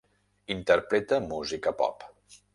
Interpreta 0.55 1.21
música 1.27 1.77
pop 1.85 2.09